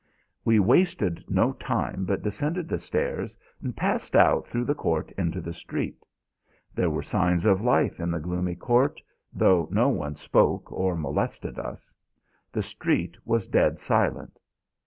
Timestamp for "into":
5.11-5.41